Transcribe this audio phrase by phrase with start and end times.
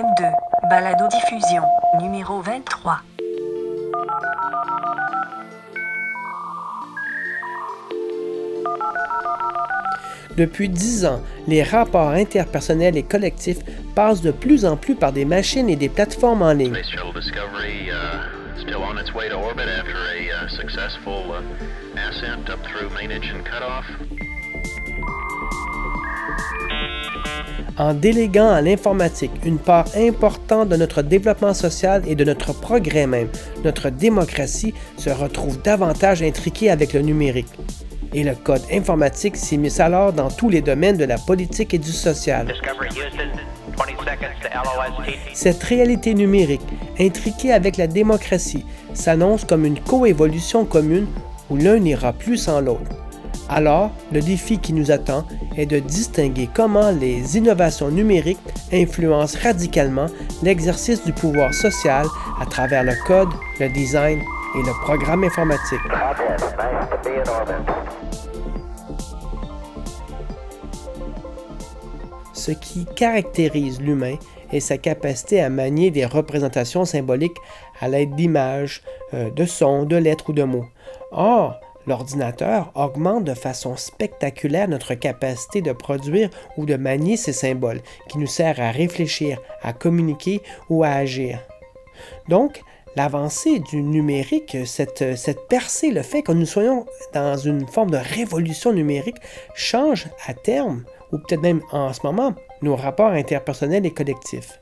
[0.00, 0.32] M2,
[0.70, 1.62] balado diffusion,
[2.00, 3.02] numéro 23.
[10.38, 13.58] Depuis dix ans, les rapports interpersonnels et collectifs
[13.94, 16.80] passent de plus en plus par des machines et des plateformes en ligne.
[27.80, 33.06] En déléguant à l'informatique une part importante de notre développement social et de notre progrès
[33.06, 33.30] même,
[33.64, 37.48] notre démocratie se retrouve davantage intriquée avec le numérique
[38.12, 41.90] et le code informatique s'immisce alors dans tous les domaines de la politique et du
[41.90, 42.52] social.
[45.32, 46.60] Cette réalité numérique,
[46.98, 51.06] intriquée avec la démocratie, s'annonce comme une coévolution commune
[51.48, 52.99] où l'un n'ira plus sans l'autre.
[53.52, 55.24] Alors, le défi qui nous attend
[55.56, 58.38] est de distinguer comment les innovations numériques
[58.72, 60.06] influencent radicalement
[60.44, 62.06] l'exercice du pouvoir social
[62.40, 64.20] à travers le code, le design
[64.54, 65.80] et le programme informatique.
[72.32, 74.14] Ce qui caractérise l'humain
[74.52, 77.36] est sa capacité à manier des représentations symboliques
[77.80, 80.66] à l'aide d'images, euh, de sons, de lettres ou de mots.
[81.10, 87.80] Or, l'ordinateur augmente de façon spectaculaire notre capacité de produire ou de manier ces symboles
[88.08, 91.40] qui nous servent à réfléchir, à communiquer ou à agir.
[92.28, 92.62] Donc,
[92.96, 97.98] l'avancée du numérique, cette, cette percée, le fait que nous soyons dans une forme de
[97.98, 99.18] révolution numérique,
[99.54, 104.58] change à terme, ou peut-être même en ce moment, nos rapports interpersonnels et collectifs.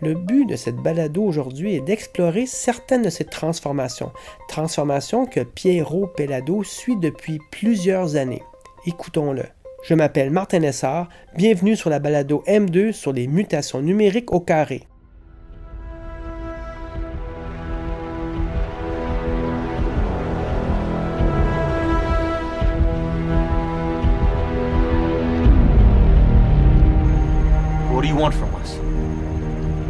[0.00, 4.12] Le but de cette balado aujourd'hui est d'explorer certaines de ces transformations,
[4.46, 8.42] transformations que Piero Pellado suit depuis plusieurs années.
[8.86, 9.42] Écoutons-le.
[9.82, 14.86] Je m'appelle Martin Essard, bienvenue sur la balado M2 sur les mutations numériques au carré.
[28.18, 28.87] want from us?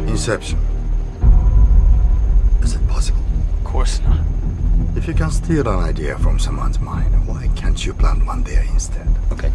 [0.09, 0.59] Inception.
[2.61, 3.21] Is it possible?
[3.57, 4.19] Of course not.
[4.97, 8.63] If you can steal an idea from someone's mind, why can't you plant one there
[8.63, 9.07] instead?
[9.31, 9.51] Okay.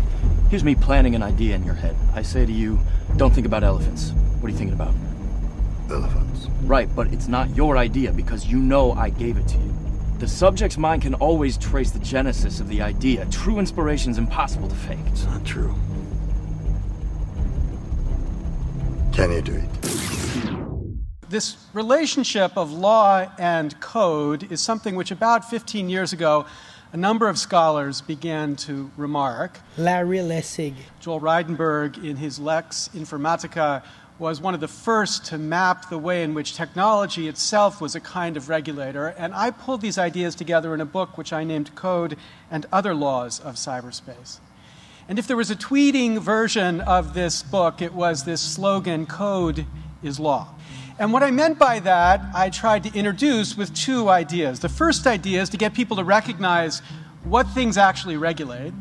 [0.48, 1.96] Here's me planting an idea in your head.
[2.14, 2.78] I say to you,
[3.16, 4.12] don't think about elephants.
[4.40, 4.94] What are you thinking about?
[5.90, 6.46] Elephants.
[6.62, 9.74] Right, but it's not your idea because you know I gave it to you.
[10.18, 13.26] The subject's mind can always trace the genesis of the idea.
[13.26, 14.98] True inspiration's impossible to fake.
[15.08, 15.74] It's not true.
[19.12, 20.03] Can you do it?
[21.34, 26.46] This relationship of law and code is something which about 15 years ago
[26.92, 29.58] a number of scholars began to remark.
[29.76, 30.74] Larry Lessig.
[31.00, 33.82] Joel Reidenberg, in his Lex Informatica,
[34.16, 38.00] was one of the first to map the way in which technology itself was a
[38.00, 39.08] kind of regulator.
[39.18, 42.16] And I pulled these ideas together in a book which I named Code
[42.48, 44.38] and Other Laws of Cyberspace.
[45.08, 49.66] And if there was a tweeting version of this book, it was this slogan Code
[50.00, 50.54] is Law.
[50.96, 54.60] And what I meant by that, I tried to introduce with two ideas.
[54.60, 56.80] The first idea is to get people to recognize
[57.24, 58.72] what things actually regulate.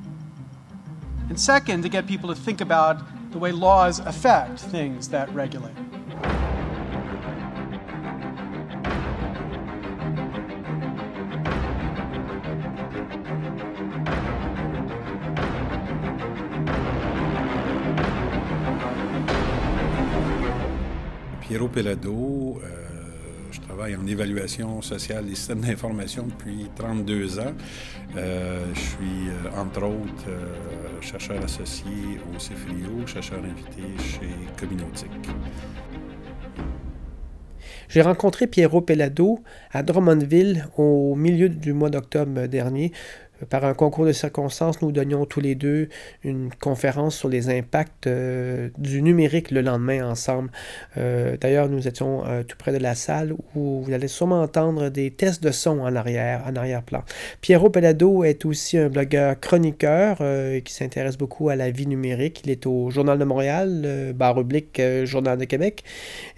[1.30, 5.74] And second, to get people to think about the way laws affect things that regulate.
[21.54, 22.60] Piero Pelado.
[22.64, 22.68] Euh,
[23.52, 27.54] je travaille en évaluation sociale des systèmes d'information depuis 32 ans.
[28.18, 30.32] Euh, je suis, euh, entre autres,
[31.02, 31.92] chercheur associé
[32.34, 35.12] au CFRIO, chercheur invité chez Communautique.
[37.88, 39.38] J'ai rencontré Piero Pelado
[39.72, 42.92] à Drummondville au milieu du mois d'octobre dernier
[43.50, 45.90] par un concours de circonstances, nous donnions tous les deux
[46.24, 50.52] une conférence sur les impacts euh, du numérique le lendemain ensemble.
[50.98, 54.90] Euh, d'ailleurs, nous étions euh, tout près de la salle où vous allez sûrement entendre
[54.90, 57.04] des tests de son en arrière, en arrière-plan.
[57.42, 60.18] Piero Pelado est aussi un blogueur chroniqueur
[60.64, 62.42] qui s'intéresse beaucoup à la vie numérique.
[62.46, 65.84] Il est au Journal de Montréal, barre oblique Journal de Québec,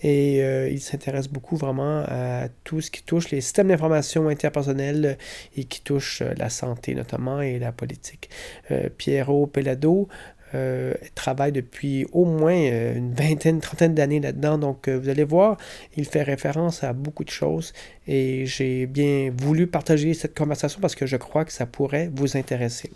[0.01, 0.39] et
[0.71, 5.17] il s'intéresse beaucoup vraiment à tout ce qui touche les systèmes d'information interpersonnels
[5.55, 8.29] et qui touche la santé notamment et la politique.
[8.71, 10.07] Euh, Piero Pelado
[10.53, 14.57] euh, travaille depuis au moins euh, une vingtaine, trentaine d'années là-dedans.
[14.57, 15.57] Donc, vous allez voir,
[15.97, 17.73] il fait référence à beaucoup de choses
[18.07, 22.37] et j'ai bien voulu partager cette conversation parce que je crois que ça pourrait vous
[22.37, 22.91] intéresser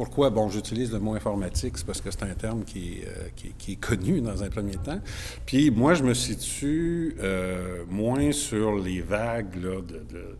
[0.00, 3.72] pourquoi, bon, j'utilise le mot informatique, c'est parce que c'est un terme qui euh, qui,
[3.72, 4.98] est, connu dans un premier temps.
[5.44, 10.38] Puis moi, je me situe euh, moins sur les vagues de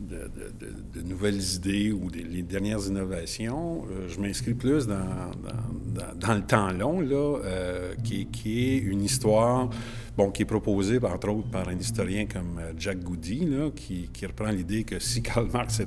[0.00, 4.96] de, nouvelles idées ou les dernières innovations, euh, je m'inscris plus dans,
[6.14, 8.28] dans, le temps long, là, euh, qui,
[8.74, 9.68] est une histoire
[10.16, 14.50] bon, qui est proposée, entre autres, par un historien comme Jack Goody, là, qui, reprend
[14.50, 15.82] l'idée que si Karl Marx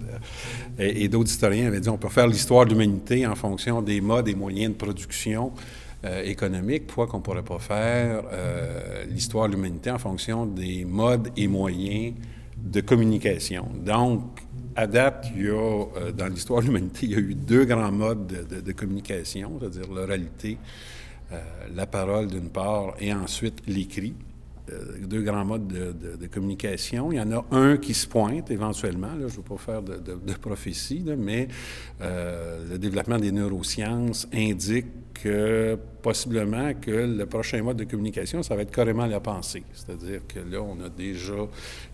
[0.78, 4.28] et, d'autres historiens avaient dit on peut faire l'histoire de l'humanité en fonction des modes
[4.28, 5.52] et moyens de production
[6.26, 8.24] économique, pourquoi qu'on ne pourrait pas faire
[9.10, 12.14] l'histoire de l'humanité en fonction des modes et moyens
[12.58, 13.68] de communication.
[13.86, 14.22] Donc,
[14.76, 17.66] à date, il y a, euh, dans l'histoire de l'humanité, il y a eu deux
[17.66, 20.58] grands modes de, communication, c'est-à-dire l'oralité,
[21.32, 21.40] euh,
[21.74, 24.14] la parole d'une part, et ensuite l'écrit.
[24.72, 27.12] Euh, deux grands modes de, communication.
[27.12, 29.82] Il y en a un qui se pointe éventuellement, là, je ne veux pas faire
[29.82, 31.48] de, prophétie, mais
[32.00, 38.64] le développement des neurosciences indique que possiblement que le prochain mode de communication, ça va
[38.64, 39.64] être carrément la pensée.
[39.74, 41.48] C'est-à-dire que là, on a déjà,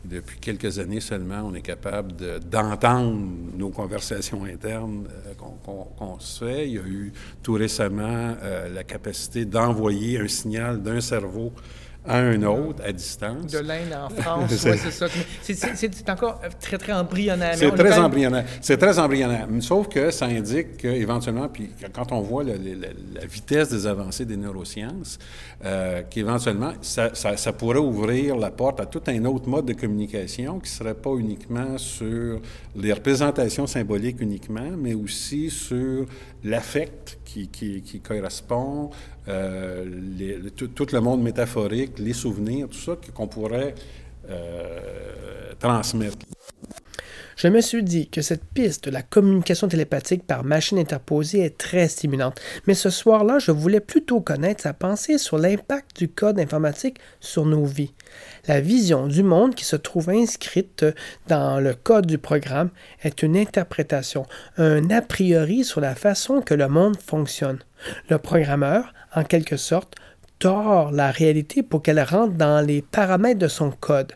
[0.04, 2.14] depuis quelques années seulement, on est capable
[2.50, 3.20] d'entendre
[3.56, 6.68] nos conversations internes euh, qu'on se fait.
[6.68, 7.14] Il y a eu
[7.44, 11.52] tout récemment euh, la capacité d'envoyer un signal d'un cerveau
[12.10, 13.52] à un autre à distance.
[13.52, 15.08] De l'Inde en France, c'est ça.
[15.76, 17.56] C'est encore très, très embryonnaire.
[17.56, 18.46] C'est très embryonnaire.
[18.62, 19.48] C'est très embryonnaire.
[19.62, 22.56] Sauf que ça indique qu'éventuellement, puis quand on voit la,
[23.26, 25.20] vitesse des avancées des neurosciences,
[25.64, 30.60] euh, qu'éventuellement, ça, ça, pourrait ouvrir la porte à tout un autre mode de communication
[30.60, 32.40] qui ne serait pas uniquement sur
[32.76, 36.06] les représentations symboliques uniquement, mais aussi sur
[36.44, 38.90] l'affect qui, qui, qui, correspond,
[39.30, 39.86] euh,
[40.56, 43.76] tout, le monde métaphorique, les souvenirs, tout ça qu'on pourrait
[44.30, 46.18] euh, transmettre.
[47.36, 51.58] Je me suis dit que cette piste de la communication télépathique par machine interposée est
[51.58, 56.38] très stimulante, mais ce soir-là, je voulais plutôt connaître sa pensée sur l'impact du code
[56.38, 57.94] informatique sur nos vies.
[58.50, 60.84] La vision du monde qui se trouve inscrite
[61.28, 62.72] dans le code du programme
[63.04, 64.26] est une interprétation,
[64.58, 67.60] un a priori sur la façon que le monde fonctionne.
[68.10, 69.94] Le programmeur, en quelque sorte,
[70.40, 74.14] tord la réalité pour qu'elle rentre dans les paramètres de son code.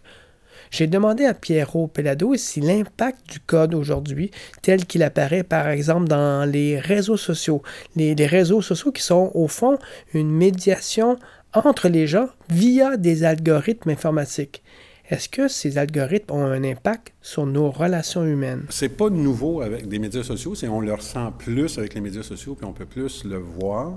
[0.72, 4.32] J'ai demandé à Piero Pelado si l'impact du code aujourd'hui,
[4.64, 7.62] tel qu'il apparaît par exemple dans les réseaux sociaux,
[7.96, 9.78] les, les réseaux sociaux qui sont au fond
[10.16, 11.20] une médiation
[11.54, 14.64] entre les gens via des algorithmes informatiques.
[15.10, 18.66] Est-ce que ces algorithmes ont un impact sur nos relations humaines?
[18.70, 22.24] C'est pas nouveau avec des médias sociaux, c'est on le ressent plus avec les médias
[22.24, 23.92] sociaux, puis on peut plus le voir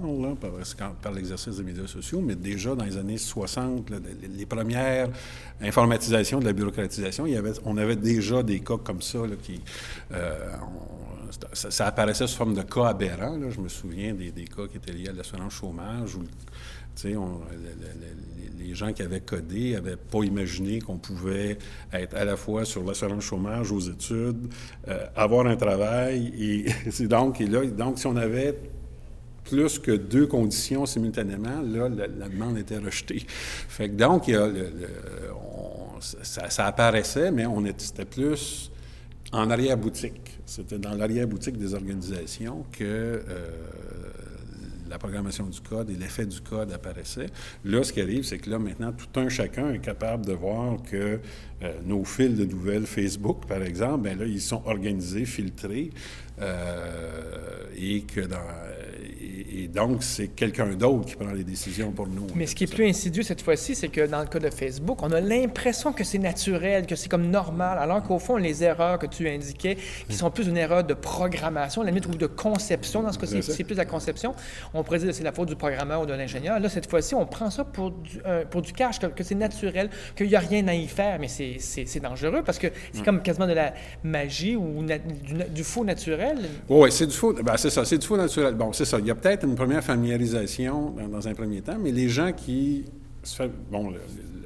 [1.00, 3.88] par, l'exercice des médias sociaux, mais déjà dans les années 60,
[4.36, 5.08] les, premières
[5.62, 7.26] informatisations de la bureaucratisation,
[7.64, 9.60] on avait déjà des cas comme ça qui...
[10.12, 10.34] Euh,
[11.52, 13.38] ça, apparaissait sous forme de cas aberrants.
[13.50, 16.22] Je me souviens des, des, cas qui étaient liés à l'assurance chômage ou
[17.04, 21.56] les, gens qui avaient codé n'avaient pas imaginé qu'on pouvait
[21.92, 24.48] être à la fois sur l'assurance chômage, aux études,
[24.88, 26.32] euh, avoir un travail.
[26.38, 27.38] Et donc,
[27.98, 28.54] si on avait
[29.44, 33.24] plus que deux conditions simultanément, là, la, demande était rejetée.
[33.90, 34.30] Donc,
[36.00, 38.70] ça, apparaissait, mais on était plus
[39.32, 40.38] en arrière-boutique.
[40.44, 43.50] C'était dans l'arrière-boutique des organisations que euh,
[44.88, 47.26] la programmation du code et l'effet du code apparaissait.
[47.64, 50.76] Là, ce qui arrive, c'est que là, maintenant, tout un chacun est capable de voir
[50.82, 51.20] que
[51.62, 55.90] euh, nos fils de nouvelles Facebook, par exemple, bien là, ils sont organisés, filtrés,
[56.40, 58.36] euh, et que dans,
[59.56, 62.26] et, donc, c'est quelqu'un d'autre qui prend les décisions pour nous.
[62.34, 65.02] Mais ce qui est plus insidieux cette fois-ci, c'est que dans le cas de Facebook,
[65.02, 68.98] on a l'impression que c'est naturel, que c'est comme normal, alors qu'au fond, les erreurs
[68.98, 69.76] que tu indiquais,
[70.08, 73.42] qui sont plus une erreur de programmation, la limite, ou de conception, dans ce cas-ci,
[73.42, 74.34] c'est plus la conception,
[74.76, 76.60] on pourrait dire que c'est la faute du programmeur ou de l'ingénieur.
[76.60, 79.90] Là, cette fois-ci, on prend ça pour du, euh, pour du cash, que, c'est naturel,
[80.14, 83.46] qu'il n'y a rien à y faire, mais c'est dangereux parce que c'est comme quasiment
[83.46, 84.84] de la magie ou
[85.54, 86.38] du, faux naturel.
[86.68, 88.54] Oui, c'est du faux, ben, c'est ça, c'est du faux naturel.
[88.54, 91.92] Bon, c'est ça, il y a peut-être une première familiarisation dans, un premier temps, mais
[91.92, 92.84] les gens qui...
[93.70, 94.00] Bon, le,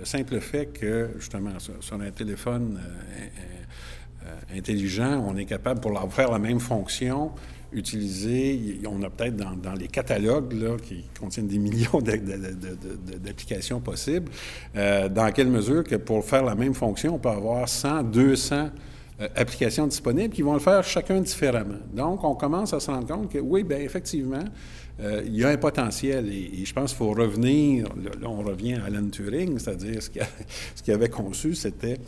[0.04, 6.30] simple fait que, justement, sur, un téléphone euh, euh, intelligent, on est capable, pour faire
[6.30, 7.32] la même fonction,
[7.72, 14.30] utiliser, on a peut-être dans, les catalogues qui contiennent des millions d'applications possibles,
[14.76, 18.70] euh, dans quelle mesure que pour faire la même fonction, on peut avoir 100, 200
[19.20, 21.78] euh, applications disponibles qui vont le faire chacun différemment.
[21.92, 24.44] Donc, on commence à se rendre compte que oui, bien effectivement,
[25.00, 27.86] euh, il y a un potentiel et, je pense qu'il faut revenir,
[28.20, 31.98] là, on revient à Alan Turing, c'est-à-dire ce qu'il avait conçu, c'était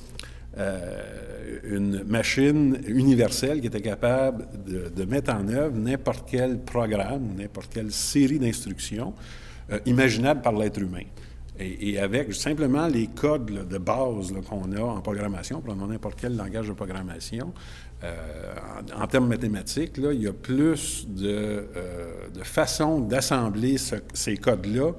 [1.65, 7.91] une machine universelle qui était capable de, mettre en œuvre n'importe quel programme, n'importe quelle
[7.91, 9.15] série d'instructions
[9.87, 11.05] imaginables par l'être humain.
[11.59, 16.69] Et, avec simplement les codes de base qu'on a en programmation, prenons n'importe quel langage
[16.69, 17.53] de programmation,
[18.05, 18.15] euh,
[18.97, 21.29] en, termes mathématiques, il y a plus de,
[21.77, 24.93] euh, façons d'assembler ces codes-là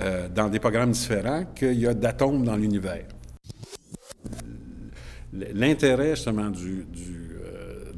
[0.00, 3.04] euh, dans des programmes différents qu'il y a d'atomes dans l'univers.
[5.32, 6.84] L'intérêt justement du,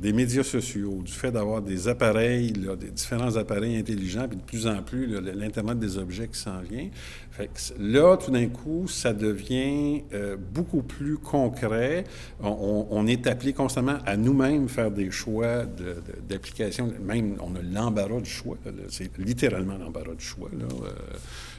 [0.04, 4.66] des médias sociaux, du fait d'avoir des appareils, des différents appareils intelligents, puis de plus
[4.66, 6.88] en plus l'Internet des objets qui s'en vient.
[7.30, 7.48] Fait
[7.80, 12.04] là, tout d'un coup, ça devient euh, beaucoup plus concret.
[12.42, 15.64] On, est appelé constamment à nous-mêmes faire des choix
[16.28, 16.92] d'applications.
[17.02, 18.58] Même, on a l'embarras du choix.
[18.90, 20.50] C'est littéralement l'embarras du choix.
[20.52, 20.66] Là.
[20.66, 20.90] Euh,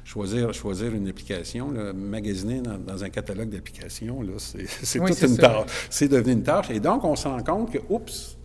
[0.05, 5.87] choisir, choisir une application, magasiner dans, un catalogue d'applications, c'est toute une tâche.
[5.89, 6.69] C'est devenu une tâche.
[6.69, 8.37] Et donc, on se rend compte que, oups,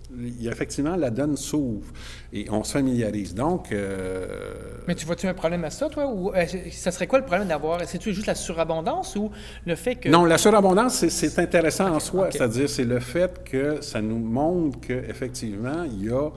[0.43, 1.87] effectivement, la donne s'ouvre
[2.33, 3.35] et on se familiarise.
[3.35, 3.73] Donc.
[3.73, 4.55] Euh,
[4.88, 6.07] Mais tu vois-tu un problème à ça, toi?
[6.07, 7.81] Ou euh, ça serait quoi le problème d'avoir?
[7.87, 9.31] C'est-tu juste la surabondance ou
[9.67, 10.09] le fait que.
[10.09, 12.29] Non, la surabondance, c'est intéressant en soi.
[12.33, 16.31] C'est-à-dire, c'est le fait que ça nous montre qu'effectivement, il y a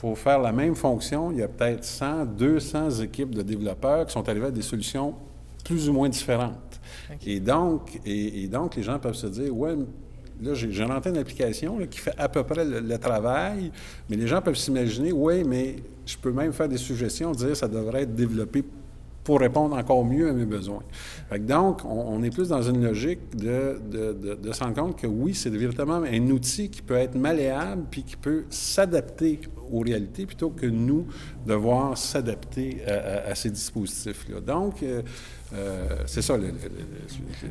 [0.00, 4.12] pour faire la même fonction, il y a peut-être 100, 200 équipes de développeurs qui
[4.14, 5.14] sont arrivés à des solutions
[5.62, 6.80] plus ou moins différentes.
[7.26, 9.76] Et, donc, et, donc, les gens peuvent se dire, ouais,
[10.40, 13.70] là, j'ai inventé une application qui fait à peu près le, travail,
[14.08, 15.76] mais les gens peuvent s'imaginer, oui, mais
[16.06, 18.64] je peux même faire des suggestions, dire ça devrait être développé
[19.22, 20.82] pour répondre encore mieux à mes besoins.
[21.40, 25.34] donc, on, est plus dans une logique de, de, de, se rendre compte que oui,
[25.34, 30.50] c'est véritablement un outil qui peut être malléable puis qui peut s'adapter aux réalités plutôt
[30.50, 31.06] que nous
[31.46, 34.40] devoir s'adapter à, ces dispositifs-là.
[34.40, 35.02] Donc, euh,
[35.52, 36.36] euh, c'est ça,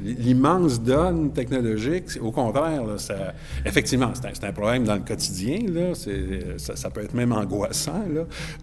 [0.02, 2.06] l'immense donne technologique.
[2.22, 3.34] Au contraire, ça,
[3.66, 5.60] effectivement, c'est un, problème dans le quotidien.
[6.58, 8.06] Ça, peut être même angoissant,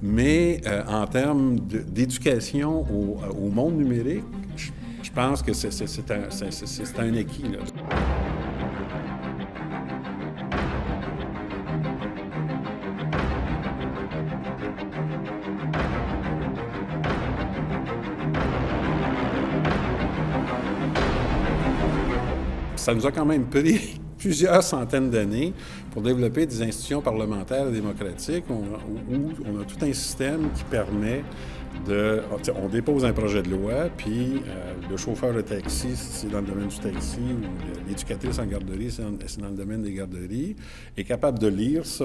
[0.02, 4.24] mais euh, en termes d'éducation au, monde numérique,
[5.02, 6.28] je, pense que c'est un,
[6.98, 7.64] un, équilibre.
[22.86, 25.52] Ça nous a quand même pris plusieurs centaines d'années
[25.90, 28.44] pour développer des institutions parlementaires démocratiques.
[28.48, 28.62] Où,
[29.44, 31.24] on a tout un système qui permet
[31.84, 32.22] de...
[32.62, 36.46] On dépose un projet de loi, puis euh, le chauffeur de taxi, c'est dans le
[36.46, 40.54] domaine du taxi, ou l'éducatrice en garderie, c'est dans le domaine des garderies,
[40.96, 42.04] est capable de lire ça,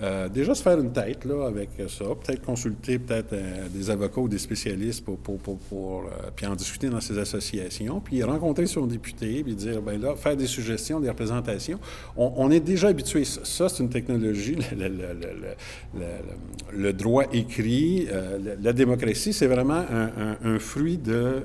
[0.00, 4.20] euh, déjà se faire une tête là, avec ça, peut-être consulter peut-être euh, des avocats
[4.20, 5.18] ou des spécialistes pour,
[5.72, 6.02] euh,
[6.36, 10.36] puis en discuter dans ces associations, puis rencontrer son député, puis dire, ben là, faire
[10.36, 11.80] des suggestions, des représentations.
[12.16, 13.24] On, est déjà habitué.
[13.24, 14.56] Ça, c'est une technologie,
[16.72, 18.06] le, droit écrit,
[18.62, 19.84] la, démocratie, c'est vraiment
[20.44, 21.42] un fruit de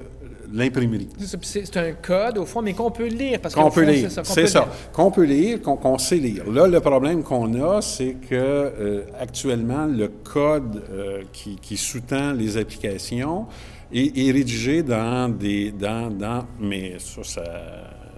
[0.53, 1.09] l'imprimerie.
[1.41, 3.39] C'est un code, au fond, mais qu'on peut lire.
[3.41, 4.67] Parce qu'on peut lire, c'est ça.
[4.93, 6.49] Qu'on peut lire, qu'on sait lire.
[6.49, 12.33] Là, le problème qu'on a, c'est que euh, actuellement, le code euh, qui, qui sous-tend
[12.33, 13.47] les applications
[13.91, 15.71] est, est, rédigé dans des...
[15.71, 17.43] Dans, dans, mais ça, ça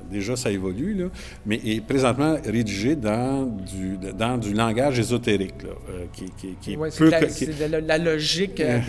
[0.10, 1.06] déjà ça évolue, là,
[1.46, 6.78] mais est présentement rédigé dans du, dans du langage ésotérique, là, euh, qui, qui, qui
[6.78, 8.80] ouais, peu, la, logique, euh,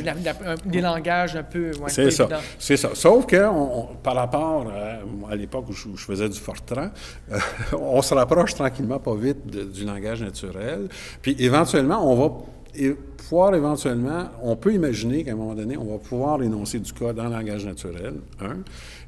[0.64, 1.70] des langages un peu.
[1.80, 2.28] Ouais, c'est ça.
[2.58, 2.90] C'est ça.
[2.94, 6.90] Sauf que on, par rapport à, à l'époque où je, je, faisais du Fortran,
[7.32, 7.38] euh,
[7.78, 10.88] on se rapproche tranquillement, pas vite, de, du langage naturel.
[11.22, 12.34] Puis éventuellement, on va
[12.78, 16.92] et pouvoir éventuellement, on peut imaginer qu'à un moment donné, on va pouvoir énoncer du
[16.92, 18.58] code en langage naturel, un.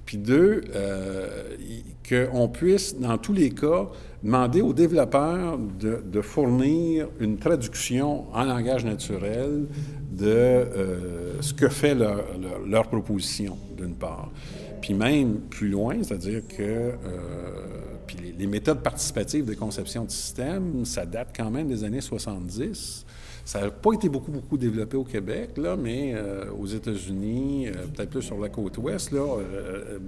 [0.09, 1.29] Puis deux, euh,
[2.09, 3.91] qu'on puisse, dans tous les cas,
[4.23, 9.67] demander aux développeurs de, fournir une traduction en langage naturel
[10.11, 14.31] de euh, ce que fait leur, proposition, d'une part.
[14.81, 16.95] Puis même plus loin, c'est-à-dire que euh,
[18.23, 23.05] les, les, méthodes participatives de conception de système, ça date quand même des années 70.
[23.49, 27.87] Ça n'a pas été beaucoup, beaucoup développé au Québec, là, mais euh, aux États-Unis, euh,
[27.95, 29.99] peut-être plus sur la côte ouest, là, euh,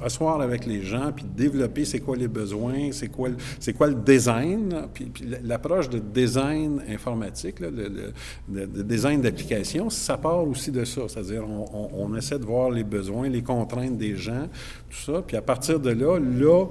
[0.00, 3.96] asseoir avec les gens, puis développer c'est quoi les besoins, c'est quoi, c'est quoi le
[3.96, 5.10] design, puis,
[5.42, 11.00] l'approche de design informatique, le, design d'application, ça part aussi de ça.
[11.08, 14.46] C'est-à-dire, on, on, essaie de voir les besoins, les contraintes des gens,
[14.88, 16.66] tout ça, puis à partir de là, là,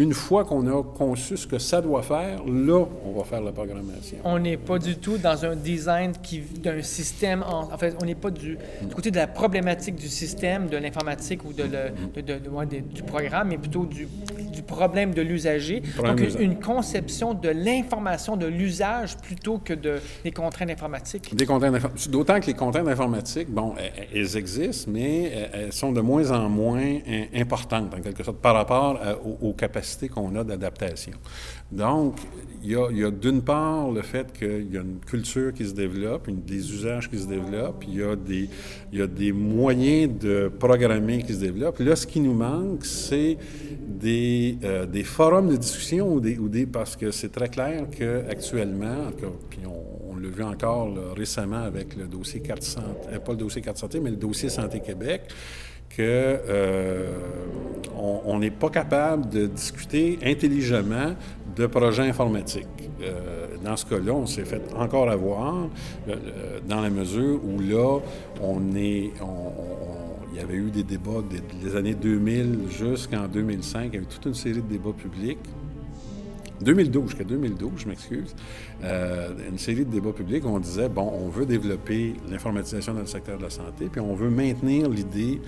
[0.00, 3.52] une fois qu'on a conçu ce que ça doit faire, là, on va faire la
[3.52, 4.16] programmation.
[4.24, 7.42] On n'est pas du tout dans un design qui d'un système.
[7.42, 10.78] En, en fait, on n'est pas du, du, côté de la problématique du système, de
[10.78, 11.68] l'informatique ou de le,
[12.14, 14.08] de, de, de, ouais, du programme, mais plutôt du,
[14.50, 15.82] du problème de l'usager.
[16.02, 21.34] Donc, une, une, conception de l'information, de l'usage, plutôt que de, des contraintes informatiques.
[21.36, 22.08] Des contraintes.
[22.08, 23.74] D'autant que les contraintes informatiques, bon,
[24.14, 27.00] elles existent, mais elles sont de moins en moins
[27.34, 31.12] importantes, en quelque sorte, par rapport aux, aux capacités qu'on a d'adaptation.
[31.72, 32.16] Donc,
[32.62, 36.28] il y a, d'une part le fait qu'il y a une culture qui se développe,
[36.30, 41.78] des usages qui se développent, il y, a des, moyens de programmer qui se développent.
[41.78, 43.38] Là, ce qui nous manque, c'est
[43.86, 49.10] des, euh, forums de discussion ou des, parce que c'est très clair qu'actuellement,
[49.48, 53.38] puis on, on l'a vu encore récemment avec le dossier carte santé, euh, pas le
[53.38, 55.22] dossier carte santé, mais le dossier Santé Québec,
[55.90, 56.02] que
[56.48, 57.08] euh,
[57.96, 61.14] on n'est pas capable de discuter intelligemment
[61.54, 62.66] de projets informatiques.
[63.02, 65.68] Euh, dans ce cas-là, on s'est fait encore avoir
[66.08, 67.98] euh, dans la mesure où là,
[68.40, 69.10] on est,
[70.32, 74.06] il y avait eu des débats des, des années 2000 jusqu'en 2005, il y avait
[74.06, 75.38] toute une série de débats publics.
[76.62, 78.36] 2012, jusqu'à 2012, je m'excuse,
[78.82, 83.06] une série de débats publics où on disait, bon, on veut développer l'informatisation dans le
[83.06, 85.40] secteur de la santé, puis on veut maintenir l'idée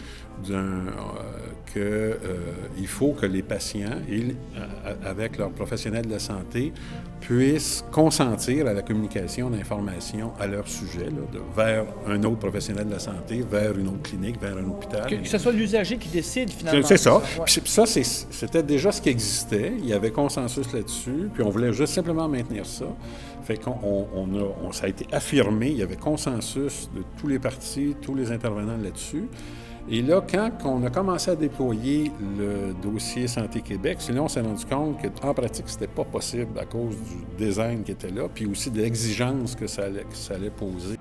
[0.42, 6.72] qu'il euh, faut que les patients, ils, euh, avec leurs professionnels de la santé,
[7.20, 12.86] puissent consentir à la communication d'informations à leur sujet, là, de, vers un autre professionnel
[12.86, 15.06] de la santé, vers une autre clinique, vers un hôpital.
[15.06, 16.86] Que, que ce soit l'usager qui décide, finalement.
[16.86, 17.16] C'est ça.
[17.16, 17.44] Ouais.
[17.46, 19.72] Puis ça, c'était déjà ce qui existait.
[19.78, 22.86] Il y avait consensus là-dessus, puis on voulait juste simplement maintenir ça.
[23.44, 27.28] Fait qu'on on a, on, ça a été affirmé, il y avait consensus de tous
[27.28, 29.28] les partis, tous les intervenants là-dessus.
[29.90, 34.40] Et là, quand on a commencé à déployer le dossier Santé Québec, sinon on s'est
[34.40, 38.46] rendu compte qu'en pratique, c'était pas possible à cause du design qui était là, puis
[38.46, 40.96] aussi de l'exigence que ça allait, que ça allait poser.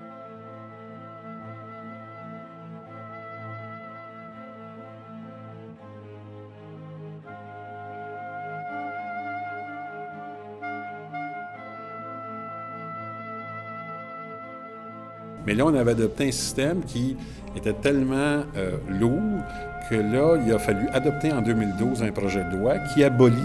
[15.46, 17.16] Mais là, on avait adopté un système qui
[17.56, 19.42] était tellement euh, lourd
[19.90, 23.36] que là, il a fallu adopter en 2012 un projet de loi qui abolit,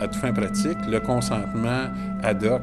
[0.00, 1.86] à toute fin pratique, le consentement
[2.22, 2.62] ad hoc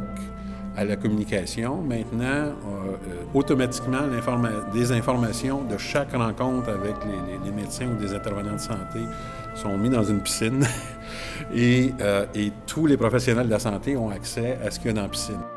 [0.77, 1.81] à la communication.
[1.81, 6.95] Maintenant, euh, euh, automatiquement, informa des informations de chaque rencontre avec
[7.43, 8.99] les, médecins ou des intervenants de santé
[9.55, 10.63] sont mis dans une piscine
[11.53, 11.91] et,
[12.35, 15.01] et tous les professionnels de la santé ont accès à ce qu'il y a dans
[15.01, 15.56] la piscine.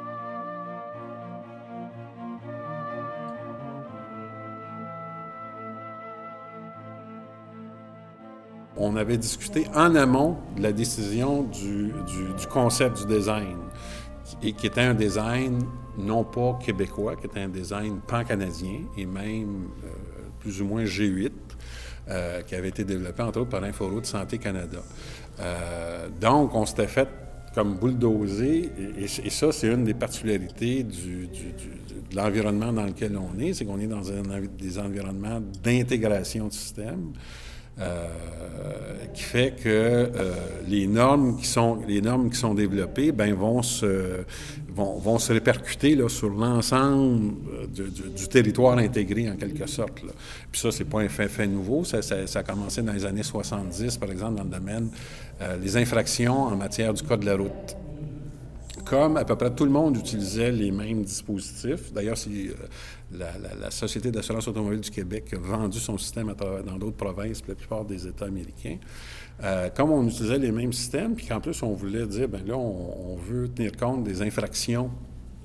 [8.81, 11.93] On avait discuté en amont de la décision du,
[12.51, 13.59] concept du design,
[14.43, 15.61] et qui était un design
[15.99, 19.89] non pas québécois, qui était un design pan-canadien et même euh,
[20.41, 21.31] plus ou moins G8,
[22.09, 24.79] euh, qui avait été développé entre autres par Inforoute Santé Canada.
[25.41, 27.09] Euh, donc, on s'était fait
[27.55, 33.53] comme bulldozer, et, et, ça, c'est une des particularités de l'environnement dans lequel on est,
[33.53, 34.03] c'est qu'on est dans
[34.57, 37.13] des environnements d'intégration de système.
[37.81, 38.07] Euh,
[39.15, 40.35] qui fait que euh,
[40.69, 44.25] les normes qui sont les normes qui sont développées ben, vont se
[44.69, 47.33] vont, vont se répercuter là, sur l'ensemble
[47.75, 50.03] du, du, territoire intégré en quelque sorte.
[50.03, 50.13] Là.
[50.53, 53.97] Puis ça c'est pas un fait, nouveau, ça, ça, a commencé dans les années 70
[53.97, 54.91] par exemple dans le domaine
[55.41, 57.77] euh, des infractions en matière du code de la route
[58.91, 61.93] comme à peu près tout le monde utilisait les mêmes dispositifs.
[61.93, 63.25] D'ailleurs, c'est euh,
[63.61, 66.35] la, Société d'assurance automobile du Québec a vendu son système
[66.67, 68.79] dans d'autres provinces, la plupart des États américains.
[69.45, 72.57] Euh, comme on utilisait les mêmes systèmes, puis qu'en plus on voulait dire, ben là,
[72.57, 74.91] on, veut tenir compte des infractions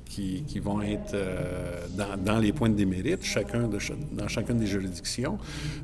[0.05, 1.85] qui, vont être euh,
[2.17, 3.69] dans, les points de démérite, chacun
[4.11, 5.37] dans chacune des juridictions,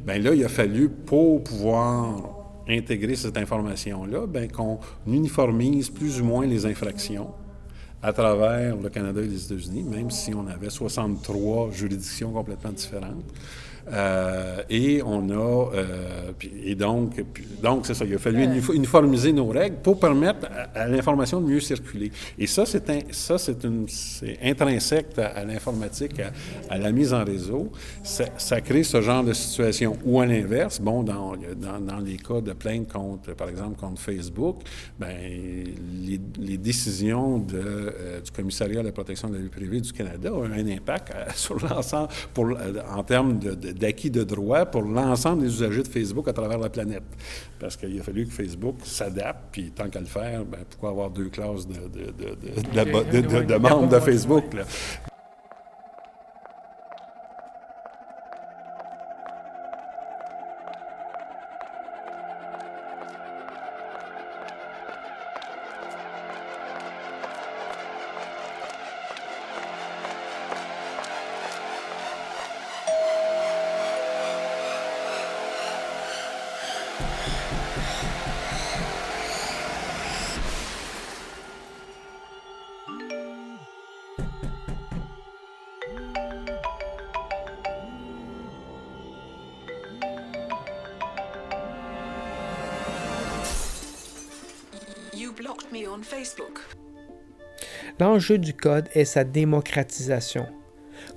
[0.03, 6.25] ben là, il a fallu, pour pouvoir intégrer cette information-là, ben, qu'on uniformise plus ou
[6.25, 7.27] moins les infractions
[8.03, 13.23] à travers le Canada et les États-Unis, même si on avait 63 juridictions complètement différentes.
[13.91, 16.31] Euh, et on a, euh,
[16.63, 17.23] et donc,
[17.61, 21.47] donc c'est ça, il a fallu uniformiser nos règles pour permettre à, à l'information de
[21.47, 22.11] mieux circuler.
[22.37, 26.31] Et ça, c'est un, ça, c'est une, c'est intrinsèque à, à l'informatique, à,
[26.73, 27.71] à, la mise en réseau.
[28.03, 29.97] Ça, ça, crée ce genre de situation.
[30.05, 34.01] Ou à l'inverse, bon, dans, dans, dans, les cas de plainte contre, par exemple, contre
[34.01, 34.57] Facebook,
[34.99, 35.15] ben,
[36.03, 39.91] les, les décisions de, euh, du commissariat à la protection de la vie privée du
[39.91, 42.47] Canada ont un impact sur l'ensemble, pour,
[42.95, 46.57] en termes de, de d'acquis de, droit pour l'ensemble des usagers de Facebook à travers
[46.57, 47.03] la planète.
[47.59, 51.09] Parce qu'il a fallu que Facebook s'adapte, puis tant qu'à le faire, ben, pourquoi avoir
[51.09, 51.75] deux classes de,
[53.43, 54.53] de membres de Facebook?
[54.53, 54.63] Là?
[98.11, 100.45] L'enjeu du code est sa démocratisation.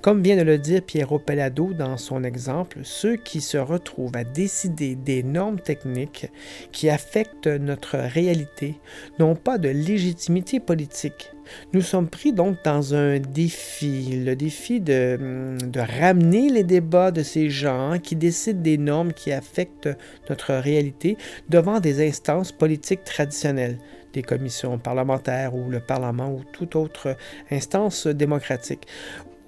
[0.01, 4.23] Comme vient de le dire Piero Pellado dans son exemple, ceux qui se retrouvent à
[4.23, 6.31] décider des normes techniques
[6.71, 8.79] qui affectent notre réalité
[9.19, 11.31] n'ont pas de légitimité politique.
[11.73, 17.23] Nous sommes pris donc dans un défi, le défi de, de ramener les débats de
[17.23, 19.89] ces gens qui décident des normes qui affectent
[20.29, 21.17] notre réalité
[21.49, 23.79] devant des instances politiques traditionnelles,
[24.15, 27.15] des commissions parlementaires ou le Parlement ou toute autre
[27.51, 28.87] instance démocratique.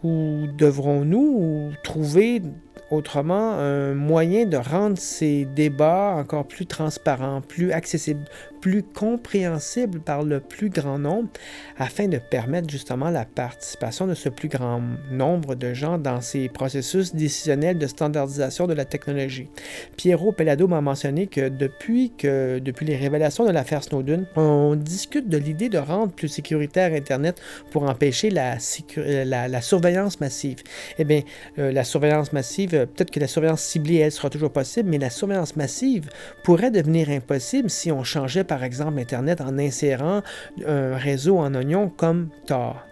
[0.03, 2.43] Ou devrons-nous trouver
[2.91, 8.25] autrement un moyen de rendre ces débats encore plus transparents, plus accessibles,
[8.67, 11.29] plus compréhensible par le plus grand nombre
[11.77, 16.49] afin de permettre justement la participation de ce plus grand nombre de gens dans ces
[16.49, 19.47] processus décisionnels de standardisation de la technologie.
[19.95, 25.29] Piero Pellado m'a mentionné que depuis, que depuis les révélations de l'affaire Snowden, on discute
[25.29, 28.57] de l'idée de rendre plus sécuritaire Internet pour empêcher la,
[28.97, 30.57] la, la surveillance massive.
[30.99, 31.21] Eh bien,
[31.57, 35.09] euh, la surveillance massive, peut-être que la surveillance ciblée, elle sera toujours possible, mais la
[35.09, 36.09] surveillance massive
[36.43, 40.21] pourrait devenir impossible si on changeait par exemple Internet en insérant
[40.65, 42.83] un réseau en oignon comme Tor?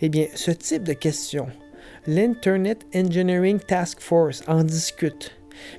[0.00, 1.48] Eh bien, ce type de question,
[2.06, 5.32] l'Internet Engineering Task Force en discute.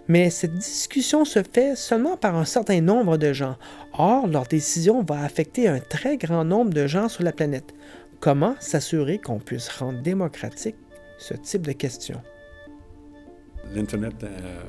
[0.07, 3.57] Mais cette discussion se fait seulement par un certain nombre de gens.
[3.93, 7.73] Or, leur décision va affecter un très grand nombre de gens sur la planète.
[8.19, 10.75] Comment s'assurer qu'on puisse rendre démocratique
[11.17, 12.21] ce type de question?
[13.73, 14.61] L'Internet euh,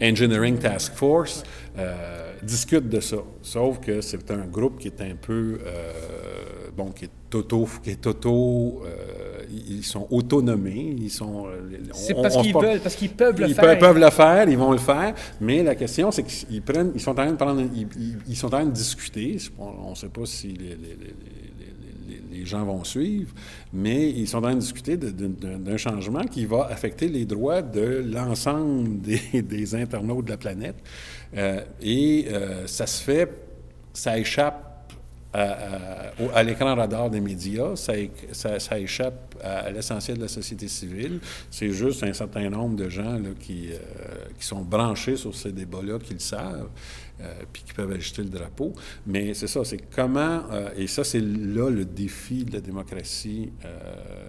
[0.00, 1.42] Engineering Task Force
[1.78, 3.16] euh, discute de ça.
[3.42, 7.90] Sauf que c'est un groupe qui est un peu, euh, bon, qui est auto, qui
[7.90, 11.46] est auto, euh, ils sont autonomés, ils sont.
[11.92, 13.72] C'est parce qu'ils veulent, parce qu'ils peuvent le ils faire.
[13.72, 15.14] Ils peuvent le faire, ils vont le faire.
[15.40, 17.86] Mais la question, c'est qu'ils prennent, ils sont en train de prendre, ils,
[18.28, 19.38] ils sont en train de discuter.
[19.58, 20.96] On ne sait pas si les, les
[21.55, 21.55] les
[22.44, 23.32] gens vont suivre,
[23.72, 28.04] mais ils sont en train de discuter d'un changement qui va affecter les droits de
[28.06, 30.76] l'ensemble des, internautes de la planète.
[31.36, 33.30] Euh, et euh, ça se fait,
[33.92, 34.66] ça échappe
[35.32, 41.20] à, l'écran radar des médias, ça, échappe à, l'essentiel de la société civile.
[41.50, 43.76] C'est juste un certain nombre de gens qui, euh,
[44.38, 46.70] qui sont branchés sur ces débats-là, qui le savent.
[47.22, 48.74] Euh, puis qui peuvent ajuster le drapeau.
[49.06, 53.52] Mais c'est ça, c'est comment, euh, et ça c'est là le défi de la démocratie
[53.64, 54.28] euh,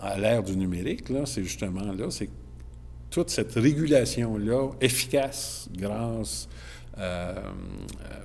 [0.00, 2.30] à l'ère du numérique, là, c'est justement là, c'est
[3.10, 6.48] toute cette régulation-là efficace grâce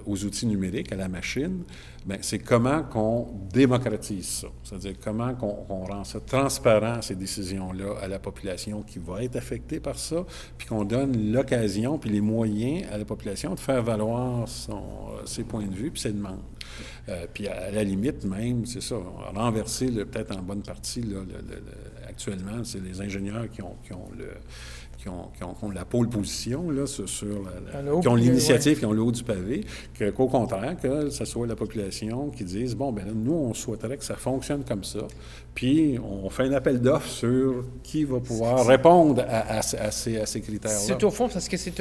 [0.05, 1.63] aux outils numériques, à la machine,
[2.05, 4.47] bien, c'est comment qu'on démocratise ça.
[4.63, 9.79] C'est-à-dire comment qu'on rend ça transparent, ces décisions-là, à la population qui va être affectée
[9.79, 10.25] par ça,
[10.57, 14.73] puis qu'on donne l'occasion, puis les moyens à la population de faire valoir euh,
[15.25, 16.39] ses points de vue, puis ses demandes.
[17.09, 18.95] Euh, puis à, la limite même, c'est ça,
[19.35, 21.19] renverser peut-être en bonne partie, là,
[22.07, 24.29] actuellement, c'est les ingénieurs qui ont, qui ont le
[24.97, 27.05] qui ont, la pôle position là, sur,
[27.43, 29.63] la, qui ont l'initiative, qui ont le haut du pavé,
[30.15, 34.03] qu'au contraire, que ce soit la population qui dise bon, ben nous, on souhaiterait que
[34.03, 35.01] ça fonctionne comme ça,
[35.57, 40.77] puis on fait un appel d'offres sur qui va pouvoir répondre à, ces, critères-là.
[40.77, 41.73] C'est au fond parce que c'est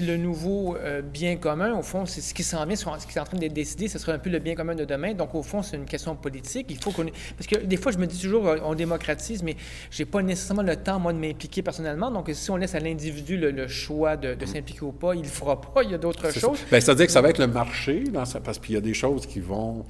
[0.00, 1.78] le nouveau euh, bien commun.
[1.78, 3.98] Au fond, c'est ce qui s'en vient, ce qui est en train d'être décidé, ce
[3.98, 5.14] sera un peu le bien commun de demain.
[5.14, 6.66] Donc, au fond, c'est une question politique.
[6.68, 7.06] Il faut qu'on.
[7.38, 9.56] Parce que des fois, je me dis toujours, on démocratise, mais
[9.90, 12.10] j'ai pas nécessairement le temps, moi, de m'impliquer personnellement.
[12.10, 15.58] Donc, si on laisse à l'individu le, choix de, s'impliquer ou pas, il le fera
[15.58, 15.84] pas.
[15.84, 16.58] Il y a d'autres choses.
[16.70, 19.24] Bien, c'est-à-dire que ça va être le marché, dans parce qu'il y a des choses
[19.24, 19.86] qui vont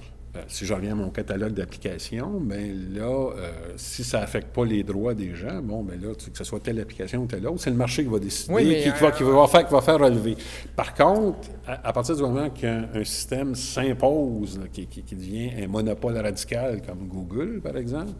[0.49, 4.83] si je reviens à mon catalogue d'applications, bien là, euh, si ça n'affecte pas les
[4.83, 7.71] droits des gens, bon, bien là, que ce soit telle application ou telle autre, c'est
[7.71, 10.37] le marché qui va décider, qui, va, qui, va, faire, qui va faire relever.
[10.75, 16.83] Par contre, à, partir du moment qu'un système s'impose, qui, qui, devient un monopole radical
[16.87, 18.13] comme Google, par exemple,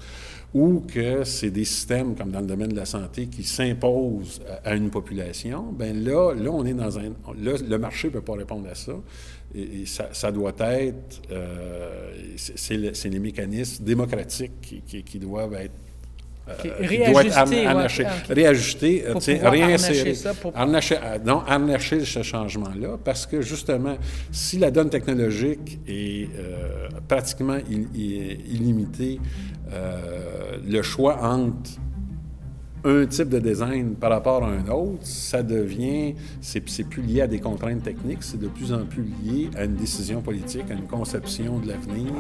[0.55, 4.75] ou que c'est des systèmes, comme dans le domaine de la santé, qui s'imposent à,
[4.75, 7.11] une population, bien là, là, on est dans un...
[7.39, 8.93] Là, le marché ne peut pas répondre à ça.
[9.55, 11.23] Et, ça, doit être...
[11.31, 15.73] Euh, c'est les mécanismes démocratiques qui, doivent être
[16.49, 17.67] euh, réajuster,
[18.29, 19.05] réajuster,
[19.43, 20.53] réinsérer, ça pour...
[20.55, 23.97] Arnacher, euh, non, harnacher ce changement-là, parce que justement,
[24.31, 26.29] si la donne technologique est
[27.09, 29.19] pratiquement illimitée,
[29.73, 31.71] le choix entre
[32.87, 37.27] un type de design par rapport à un autre, ça devient, c'est plus lié à
[37.27, 40.87] des contraintes techniques, c'est de plus en plus lié à une décision politique, à une
[40.87, 42.13] conception de l'avenir.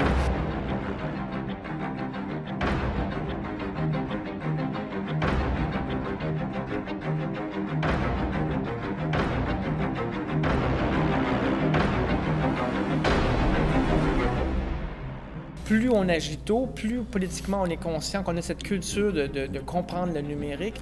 [15.67, 20.15] Plus on agit tôt, plus politiquement on est conscient qu'on a cette culture de, comprendre
[20.15, 20.77] le numérique,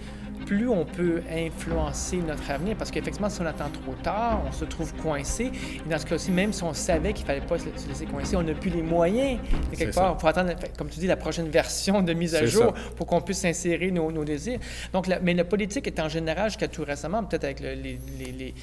[0.44, 2.76] plus on peut influencer notre avenir.
[2.76, 5.50] Parce qu'effectivement, si on attend trop tard, on se trouve coincé.
[5.86, 8.36] Et dans ce cas-ci, même si on savait qu'il ne fallait pas se laisser coincer,
[8.36, 9.40] on n'a plus les moyens.
[9.70, 12.44] De quelque part, il faut attendre, comme tu dis, la prochaine version de mise à
[12.44, 14.58] jour pour qu'on puisse insérer nos, désirs.
[14.92, 18.54] Donc, mais la politique est en général, jusqu'à tout récemment, peut-être avec les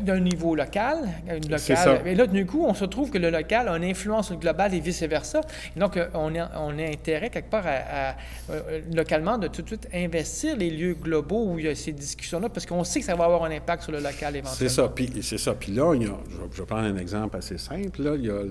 [0.00, 1.08] d'un niveau local.
[1.48, 2.02] local.
[2.06, 4.40] Et là, du coup, on se trouve que le local a une influence sur le
[4.40, 5.40] global et vice-versa.
[5.76, 8.16] Donc, euh, on, a, on a intérêt quelque part à,
[8.50, 11.92] euh, localement de tout de suite investir les lieux globaux où il y a ces
[11.92, 14.56] discussions-là, parce qu'on sait que ça va avoir un impact sur le local éventuellement.
[14.58, 14.88] C'est ça.
[14.88, 15.54] Puis, c'est ça.
[15.54, 18.02] Puis là, je, vais prendre un exemple assez simple.
[18.02, 18.42] Là, il, y a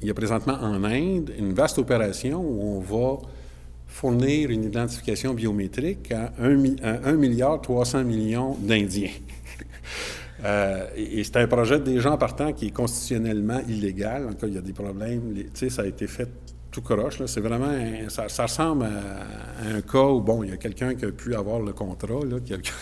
[0.00, 3.18] il y a présentement en Inde une vaste opération où on va
[3.86, 9.10] fournir une identification biométrique à 1 milliard 300 millions d'Indiens.
[10.44, 14.26] Euh, et, c'est un projet déjà en partant qui est constitutionnellement illégal.
[14.26, 15.34] En tout cas, il y a des problèmes.
[15.54, 16.28] Tu ça a été fait
[16.70, 17.24] tout croche.
[17.26, 17.72] C'est vraiment...
[18.08, 21.60] ça, ressemble à, un cas où, bon, il y a quelqu'un qui a pu avoir
[21.60, 22.20] le contrat.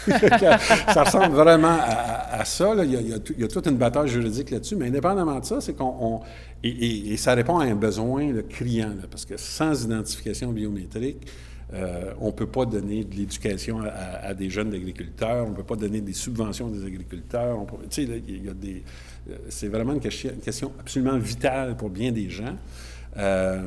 [0.92, 2.74] Ça ressemble vraiment à, ça.
[2.84, 2.92] Il,
[3.38, 4.76] y a, toute une bataille juridique là-dessus.
[4.76, 6.20] Mais indépendamment de ça, c'est qu'on...
[6.62, 8.92] et, ça répond à un besoin criant.
[9.10, 11.26] parce que sans identification biométrique,
[11.74, 15.64] euh, on ne peut pas donner de l'éducation à, des jeunes agriculteurs, on ne peut
[15.64, 17.58] pas donner des subventions des agriculteurs.
[19.28, 22.56] euh, c'est vraiment une question, absolument vitale pour bien des gens.
[23.18, 23.62] Euh,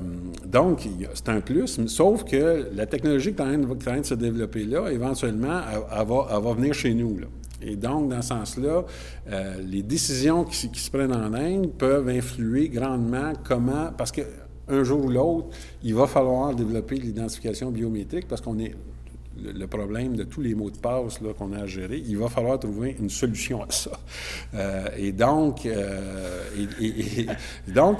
[0.45, 4.63] donc, c'est un plus, sauf que la technologie qui est en train de, se développer
[4.63, 5.59] là, éventuellement,
[5.91, 7.17] elle, va, venir chez nous.
[7.61, 8.85] Et donc, dans ce sens-là,
[9.61, 14.21] les décisions qui, qui, se prennent en Inde peuvent influer grandement comment, parce que
[14.69, 15.47] un jour ou l'autre,
[15.83, 18.75] il va falloir développer l'identification biométrique parce qu'on est
[19.43, 22.59] le, problème de tous les mots de passe qu'on a à gérer, il va falloir
[22.59, 23.91] trouver une solution à ça.
[24.53, 26.41] Euh, et donc, euh,
[27.67, 27.99] donc,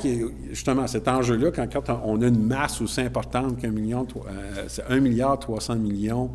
[0.50, 5.00] justement, cet enjeu-là, quand, on a une masse aussi importante qu'un million, euh, c'est un
[5.00, 6.32] milliard 300 millions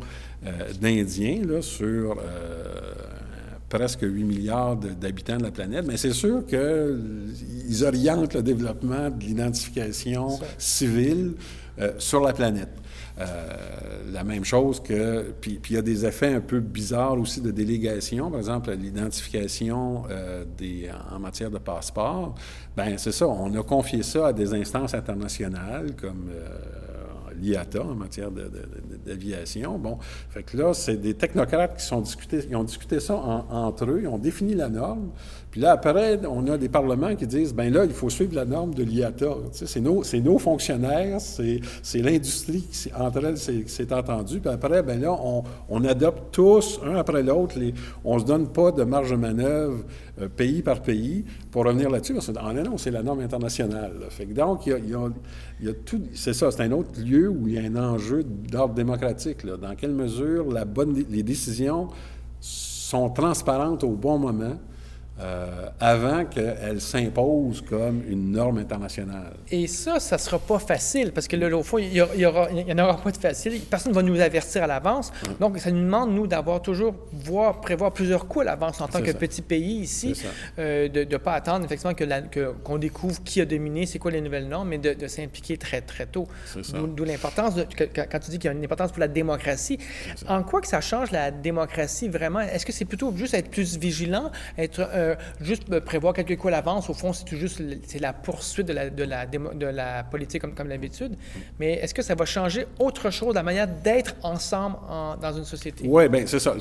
[0.79, 2.17] d'Indiens sur
[3.69, 9.23] presque 8 milliards d'habitants de la planète, mais c'est sûr qu'ils orientent le développement de
[9.23, 11.33] l'identification civile
[11.79, 12.69] euh, sur la planète.
[13.17, 15.31] Euh, la même chose que.
[15.39, 18.29] Puis, il y a des effets un peu bizarres aussi de délégation.
[18.29, 22.35] Par exemple, l'identification euh, des, en matière de passeport.
[22.75, 23.27] Bien, c'est ça.
[23.27, 26.29] On a confié ça à des instances internationales comme
[27.79, 28.29] en matière
[29.05, 29.77] d'aviation.
[29.77, 29.97] Bon,
[30.29, 34.55] fait que là, c'est des technocrates qui ont discuté ça entre eux, ils ont défini
[34.55, 35.11] la norme,
[35.55, 38.43] puis là, après, on a des parlements qui disent, ben là, il faut suivre la
[38.43, 39.35] norme de l'IATA.
[39.53, 44.41] c'est nos, fonctionnaires, c'est l'industrie qui, entre elles, s'est entendue.
[44.41, 45.17] Puis après, ben là,
[45.69, 47.55] on, adopte tous, un après l'autre,
[48.03, 49.85] on ne se donne pas de marge de manœuvre
[50.19, 53.93] euh, pays par pays pour revenir là-dessus, parce que ah, non, c'est la norme internationale.
[54.35, 54.93] Donc, il
[55.61, 58.73] y tout, c'est ça, c'est un autre lieu où il y a un enjeu d'ordre
[58.73, 59.45] démocratique.
[59.45, 60.47] Dans quelle mesure
[61.09, 61.87] les décisions
[62.41, 64.57] sont transparentes au bon moment,
[65.17, 69.31] euh, avant qu'elle s'impose comme une norme internationale.
[69.49, 72.49] Et ça, ça ne sera pas facile, parce que là, au fond, il n'y aura,
[72.51, 73.61] en aura pas de facile.
[73.61, 75.13] Personne ne va nous avertir à l'avance.
[75.39, 79.01] Donc, ça nous demande, nous, d'avoir toujours, voir, prévoir plusieurs coups à l'avance en tant
[79.01, 80.21] que petit pays ici,
[80.59, 84.11] euh, de ne pas attendre, effectivement, qu'on que, qu'on découvre qui a dominé, c'est quoi
[84.11, 86.27] les nouvelles normes, mais de, s'impliquer très, très tôt.
[86.73, 89.79] D'où l'importance, quand tu dis qu'il y a une importance pour la démocratie,
[90.27, 92.41] en quoi que ça change la démocratie vraiment?
[92.41, 94.81] Est-ce que c'est plutôt juste être plus vigilant, être...
[94.93, 98.13] Euh, euh, juste prévoir quelques coups à l'avance, au fond, c'est tout juste c'est la
[98.13, 101.13] poursuite de la, de la, démo- de la politique comme, comme d'habitude.
[101.59, 105.45] Mais est-ce que ça va changer autre chose, la manière d'être ensemble en- dans une
[105.45, 105.85] société?
[105.87, 106.55] Oui, bien, c'est ça.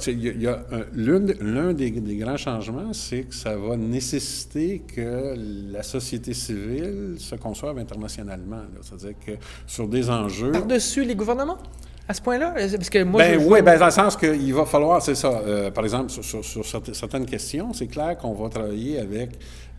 [0.94, 5.34] L'un des, des grands changements, c'est que ça va nécessiter que
[5.72, 8.62] la société civile se conçoive internationalement.
[8.82, 9.32] C'est-à-dire que
[9.66, 10.52] sur des enjeux.
[10.52, 11.58] Par-dessus les gouvernements?
[12.06, 12.52] À ce point-là?
[12.54, 15.40] Parce que moi, Ben je, oui, ben, dans le sens qu'il va falloir, c'est ça,
[15.46, 19.30] euh, par exemple, sur, sur- sur certes- certaines questions, c'est clair qu'on va travailler avec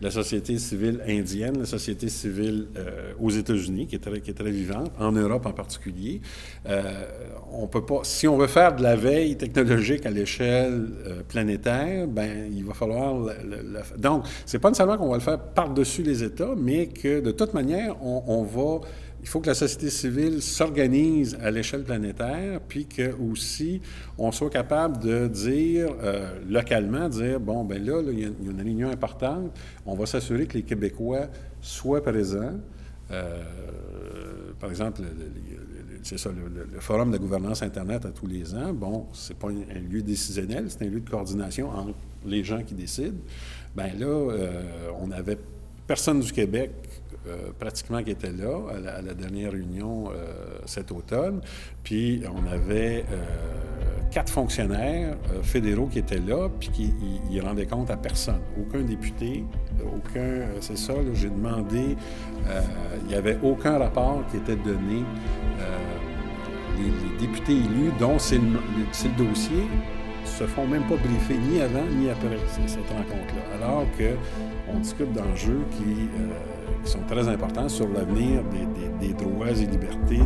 [0.01, 4.33] la société civile indienne, la société civile euh, aux États-Unis, qui est très, qui est
[4.33, 6.19] très vivante, en Europe en particulier.
[6.67, 6.81] Euh,
[7.53, 10.87] on peut pas, si on veut faire de la veille technologique à l'échelle
[11.29, 15.21] planétaire, ben il va falloir, la- la- la- donc c'est pas nécessairement qu'on va le
[15.21, 18.81] faire par-dessus les États, mais que de toute manière, on, on va
[19.25, 23.81] il faut que la société civile s'organise à l'échelle planétaire, puis que aussi
[24.19, 28.61] on soit capable de dire euh, localement, dire bon ben là, il y, a une
[28.61, 29.51] réunion importante,
[29.87, 31.25] on va s'assurer que les Québécois
[31.59, 32.53] soient présents.
[33.09, 33.41] Euh,
[34.59, 38.53] par exemple, le- le- le- c'est ça, le, forum de gouvernance Internet à tous les
[38.53, 41.95] ans, bon, c'est pas un, un lieu décisionnel, c'est un lieu de coordination entre
[42.27, 43.17] les gens qui décident.
[43.75, 44.61] Ben là, euh,
[45.01, 45.39] on avait
[45.87, 46.71] personne du Québec
[47.27, 51.41] euh, pratiquement qui était là à la, dernière réunion euh, cet automne.
[51.83, 53.23] Puis on avait euh,
[54.11, 58.41] quatre fonctionnaires fédéraux qui étaient là, puis qui rendaient compte à personne.
[58.61, 59.43] Aucun député,
[59.83, 60.45] aucun.
[60.61, 61.97] C'est ça, j'ai demandé.
[63.01, 65.03] il n'y avait aucun rapport qui était donné.
[66.77, 69.63] les, députés élus, dont c'est le, le dossier,
[70.25, 73.55] se font même pas briefer ni avant ni après cette rencontre-là.
[73.65, 75.83] Alors qu'on discute d'enjeux qui,
[76.19, 76.33] euh,
[76.83, 78.65] qui sont très importants sur l'avenir des,
[78.99, 80.21] des- des droits et libertés.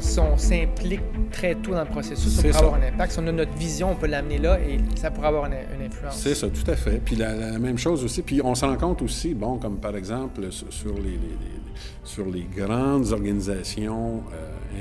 [0.00, 2.58] Si on s'implique très tôt dans le processus, ça pourrait ça.
[2.60, 3.12] avoir un impact.
[3.12, 5.86] Si on a notre vision, on peut l'amener là et ça pourrait avoir une, une
[5.86, 6.16] influence.
[6.16, 7.00] C'est ça, tout à fait.
[7.04, 8.22] Puis la, la même chose aussi.
[8.22, 11.60] Puis on se rend compte aussi, bon, comme par exemple sur, les, les- les-
[12.04, 14.78] sur les grandes organisations euh,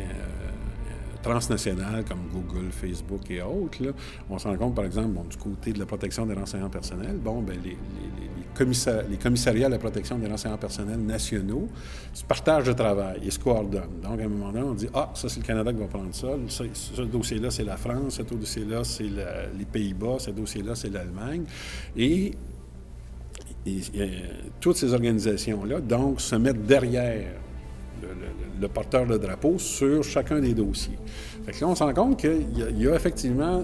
[1.28, 3.94] transnationales comme Google, Facebook et autres,
[4.30, 7.18] on se rend compte, par exemple, bon, du côté de la protection des renseignements personnels,
[7.18, 11.00] bon, ben, les, les- les- les commissa- les commissariats à la protection des renseignements personnels
[11.00, 11.68] nationaux
[12.14, 14.02] se partagent le travail et se coordonnent.
[14.02, 16.14] Donc, à un moment donné, on dit, ah, ça, c'est le Canada qui va prendre
[16.14, 16.30] ça.
[16.48, 18.16] Ce, dossier-là, c'est la France.
[18.16, 19.04] Ce dossier-là, c'est
[19.58, 20.18] les Pays-Bas.
[20.20, 21.44] Ce dossier-là, c'est l'Allemagne.
[21.96, 22.34] Et
[23.66, 23.82] et,
[24.62, 27.34] toutes ces organisations-là, donc, se mettent derrière
[28.62, 30.98] le, porteur de drapeau sur chacun des dossiers.
[31.46, 33.64] Fait que là, on se rend compte qu'il y, a- effectivement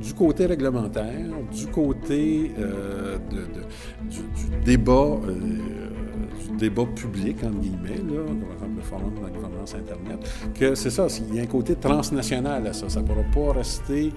[0.00, 3.18] du côté réglementaire, du côté euh,
[4.08, 5.18] du débat, euh,
[6.50, 10.52] du débat public, entre guillemets, là, comme par exemple le forum de la gouvernance Internet,
[10.54, 12.88] que c'est ça, il y a un côté transnational à ça.
[12.88, 14.12] Ça ne pourra pas rester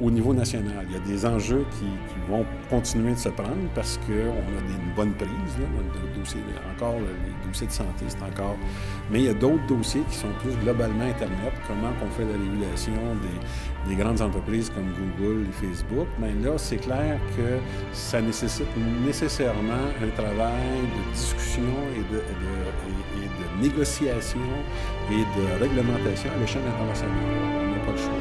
[0.00, 0.84] au niveau national.
[0.88, 1.86] Il y a des enjeux qui,
[2.28, 5.30] vont continuer de se prendre parce qu'on a des, une bonne prise.
[5.58, 6.40] Le dossier,
[6.76, 8.56] encore le- les dossiers de santé, c'est encore.
[9.10, 12.32] Mais il y a d'autres dossiers qui sont plus globalement Internet, comment on fait la
[12.38, 16.06] régulation des, des grandes entreprises comme Google et Facebook.
[16.20, 17.58] Mais là, c'est clair que
[17.92, 18.66] ça nécessite
[19.04, 21.62] nécessairement un travail de discussion
[21.96, 24.38] et de, et de négociation
[25.10, 27.16] et de réglementation à l'échelle internationale.
[27.68, 28.19] On n'a pas le choix.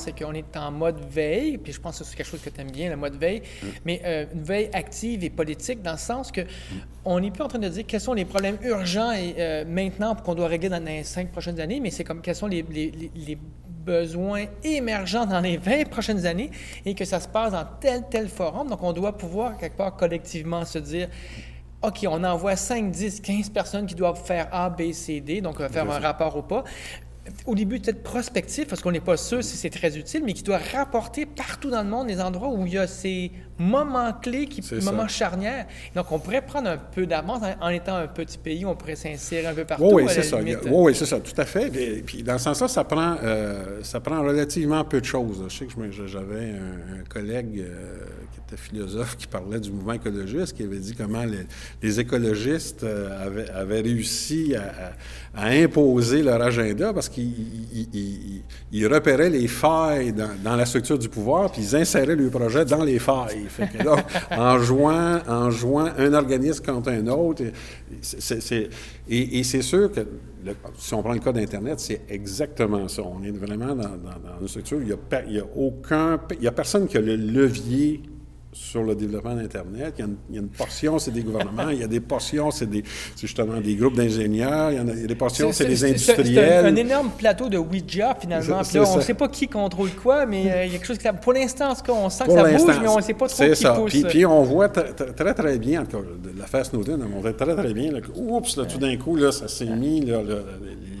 [0.00, 2.60] C'est qu'on est en mode veille, puis je pense que c'est quelque chose que tu
[2.60, 3.42] aimes bien, le mode veille,
[3.84, 6.40] mais euh, une veille active et politique dans le sens que
[7.04, 10.14] on n'est plus en train de dire quels sont les problèmes urgents et euh, maintenant
[10.14, 12.90] qu'on doit régler dans les cinq prochaines années, mais c'est comme quels sont les, les-
[12.90, 16.50] les- les besoins émergents dans les 20 prochaines années
[16.84, 18.68] et que ça se passe dans tel, tel forum.
[18.68, 21.08] Donc, on doit pouvoir, quelque part, collectivement se dire
[21.82, 25.58] OK, on envoie 5, 10, 15 personnes qui doivent faire A, B, C, D, donc
[25.60, 26.62] euh, faire un rapport ou pas.
[27.46, 30.42] Au début, peut-être prospectif, parce qu'on n'est pas sûr si c'est très utile, mais qui
[30.42, 34.46] doit rapporter partout dans le monde les endroits où il y a ces moments clés,
[34.46, 34.76] qui, ça.
[34.80, 35.66] moments charnières.
[35.94, 38.96] Donc, on pourrait prendre un peu d'avance en, en étant un petit pays, on pourrait
[38.96, 39.90] s'insérer un peu partout.
[39.92, 40.38] Oui, c'est ça.
[40.40, 40.58] limite.
[40.70, 41.68] Oui, c'est ça, tout à fait.
[41.76, 45.44] Et puis dans ce sens-là, ça prend, euh, ça prend relativement peu de choses.
[45.48, 45.72] Je sais que
[46.06, 47.98] j'avais un, un collègue euh,
[48.32, 51.46] qui était philosophe qui parlait du mouvement écologiste, qui avait dit comment les,
[51.82, 54.92] les écologistes euh, avaient, avaient réussi à, à-
[55.32, 57.24] à imposer leur agenda parce qu'ils
[57.72, 58.42] ils- ils- ils-
[58.72, 62.64] ils repéraient les failles dans, dans la structure du pouvoir, puis ils inséraient le projet
[62.64, 63.46] dans les failles.
[64.30, 65.50] En jouant, en
[65.98, 67.44] un organisme contre un autre,
[69.08, 70.00] et, c'est sûr que
[70.78, 73.02] si on prend le cas d'Internet, c'est exactement ça.
[73.02, 73.90] On est vraiment dans,
[74.40, 78.02] une structure, il n'y a, aucun, il y a personne qui a le levier
[78.52, 79.94] sur le développement d'Internet.
[79.96, 81.68] Il y a une, il y a une portion, c'est des gouvernements.
[81.70, 82.82] Il y a des portions, c'est des,
[83.18, 84.72] justement des groupes d'ingénieurs.
[84.72, 86.66] Il y a, il y a des portions, c'est les c'est- c'est industriels.
[86.66, 88.62] un, un énorme plateau de Ouija, finalement.
[88.62, 90.86] Puis là, on ne sait pas qui contrôle quoi, mais euh, il y a quelque
[90.86, 91.06] chose qui...
[91.22, 93.28] Pour l'instant, en tout cas, on sent que ça bouge, mais on ne sait pas
[93.28, 93.72] trop qui ça.
[93.72, 93.90] pousse.
[93.92, 95.84] Puis, puis on voit tr- tr- très, très bien,
[96.38, 99.46] l'affaire Snowden a montré très, très bien, là, oups, là, tout d'un coup, là, ça
[99.48, 100.36] s'est mis, là, là,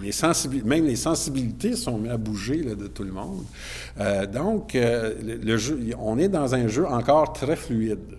[0.02, 3.44] les même les sensibilités sont mis à bouger de tout le monde.
[3.98, 5.14] Euh, donc, euh,
[5.98, 8.18] on est dans un jeu encore très fluide.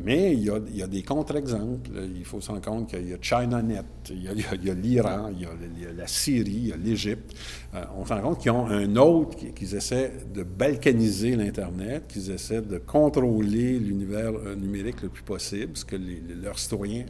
[0.00, 0.44] Mais il
[0.76, 1.90] y a, des contre-exemples.
[2.16, 5.44] Il faut se rendre compte qu'il y a ChinaNet, il y a, l'Iran, il y
[5.44, 7.34] a, la Syrie, il y a l'Égypte.
[7.74, 12.04] Euh, on se rend compte qu'ils ont un autre, qui- qu'ils essaient de balkaniser l'Internet,
[12.06, 17.06] qu'ils essaient de contrôler l'univers numérique le plus possible, ce que leurs citoyens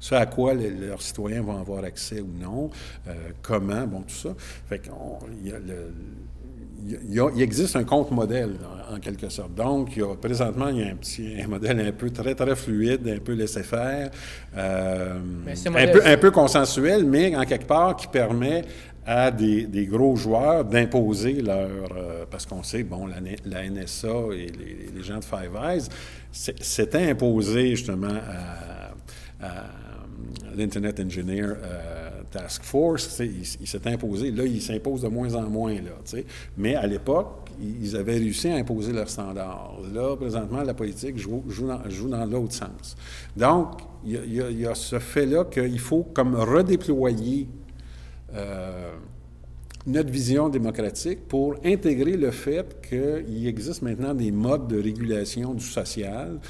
[0.00, 2.70] ce à quoi les- leurs citoyens vont avoir accès ou non,
[3.08, 4.34] euh, comment, bon, tout ça.
[4.68, 5.92] Fait qu'on- il y a le-
[6.84, 8.52] il y a- il y a- il existe un contre-modèle,
[8.90, 9.54] en, en quelque sorte.
[9.54, 12.34] Donc, il y a, présentement, il y a un petit un modèle un peu très,
[12.34, 14.10] très fluide, un peu laissé-faire,
[14.56, 18.62] euh, Mais ce un, modèle- peu, un peu consensuel, mais en quelque part qui permet
[19.08, 21.68] à des, des gros joueurs d'imposer leur...
[21.96, 23.20] euh, parce qu'on sait, bon, la,
[23.70, 25.82] NSA et les, les gens de Five Eyes
[26.32, 28.65] s'étaient imposés justement à
[30.56, 34.30] l'Internet Engineer euh, Task Force, il, s'est imposé.
[34.30, 35.74] Là, il s'impose de moins en moins.
[35.74, 36.20] Là.
[36.56, 39.78] Mais à l'époque, ils avaient réussi à imposer leurs standards.
[39.92, 41.44] Là, présentement, la politique joue,
[42.08, 42.96] dans, l'autre sens.
[43.36, 47.48] Donc, il y a ce fait-là qu'il faut comme redéployer
[48.34, 48.92] euh,
[49.86, 55.64] notre vision démocratique pour intégrer le fait qu'il existe maintenant des modes de régulation du
[55.64, 56.40] social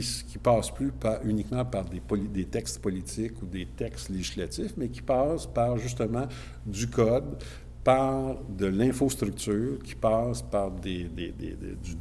[0.00, 0.92] qui ne passent plus
[1.24, 6.26] uniquement par des, textes politiques ou des textes législatifs, mais qui passent par justement
[6.66, 7.36] du code,
[7.84, 11.08] par de l'infrastructure, qui passe par du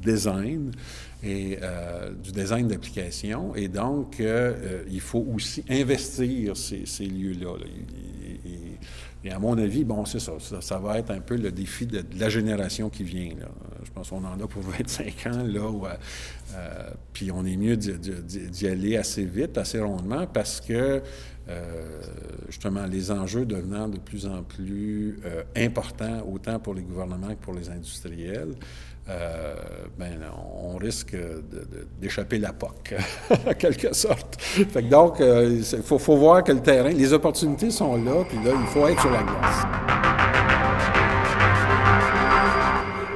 [0.02, 0.72] design
[1.24, 3.56] et euh, du design d'application.
[3.56, 7.58] Et donc, euh, euh, il faut aussi investir ces, lieux-là.
[7.58, 7.66] là.
[7.66, 10.80] Et- à mon avis, bon, c'est ça, ça.
[10.80, 13.30] va être un peu le défi de, la génération qui vient.
[13.84, 15.62] Je pense qu'on en a pour 25 ans, là.
[15.70, 15.90] où, euh,
[16.56, 21.02] euh, puis on est mieux d'y- aller assez vite, assez rondement, parce que,
[21.50, 22.02] euh,
[22.48, 27.42] justement, les enjeux devenant de plus en plus euh, importants, autant pour les gouvernements que
[27.44, 28.54] pour les industriels,
[29.10, 29.56] euh,
[29.98, 30.20] ben,
[30.64, 31.16] on risque
[32.00, 32.94] d'échapper la POC,
[33.48, 34.38] en quelque sorte.
[34.90, 38.88] Donc, il faut voir que le terrain, les opportunités sont là, puis là, il faut
[38.88, 40.21] être sur la glace.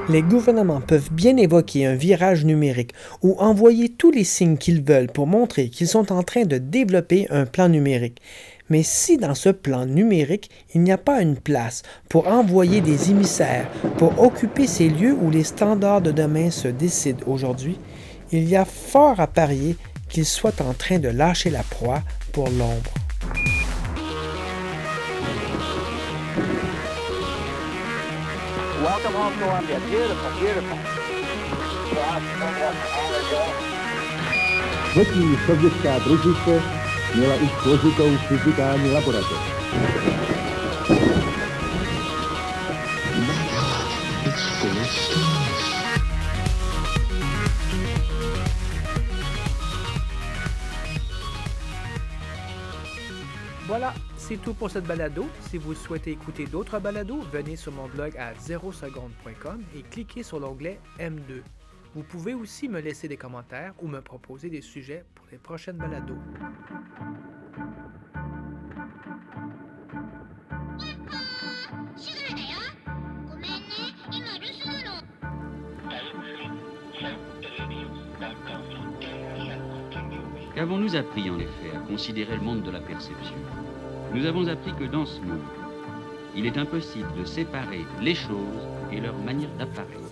[0.08, 2.92] Les gouvernements peuvent bien évoquer un virage numérique
[3.22, 7.26] ou envoyer tous les signes qu'ils veulent pour montrer qu'ils sont en train de développer
[7.30, 8.22] un plan numérique.
[8.70, 13.10] Mais si dans ce plan numérique, il n'y a pas une place pour envoyer des
[13.10, 17.76] émissaires, pour occuper ces lieux où les standards de demain se décident aujourd'hui,
[18.30, 19.76] il y a fort à parier
[20.08, 22.02] qu'ils soient en train de lâcher la proie
[22.32, 23.05] pour l'ombre.
[28.86, 29.80] Welcome home, Columbia.
[29.80, 30.78] Beautiful, beautiful.
[34.90, 36.62] Třetí sovětská družice
[37.14, 39.38] měla už složitou fyzikální laboratoř.
[54.28, 55.24] C'est tout pour cette balado.
[55.42, 60.40] Si vous souhaitez écouter d'autres balados, venez sur mon blog à 0seconde.com et cliquez sur
[60.40, 61.42] l'onglet M2.
[61.94, 65.76] Vous pouvez aussi me laisser des commentaires ou me proposer des sujets pour les prochaines
[65.76, 66.16] balados.
[80.56, 83.65] Qu'avons-nous appris en effet à considérer le monde de la perception?
[84.16, 85.40] Nous avons appris que dans ce monde,
[86.34, 90.05] il est impossible de séparer les choses et leur manière d'apparaître.